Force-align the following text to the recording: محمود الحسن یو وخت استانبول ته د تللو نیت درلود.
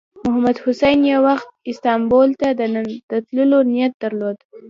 محمود 0.25 0.55
الحسن 0.59 0.97
یو 1.11 1.21
وخت 1.27 1.47
استانبول 1.71 2.29
ته 2.41 2.47
د 3.09 3.13
تللو 3.25 3.59
نیت 3.71 3.93
درلود. 4.03 4.37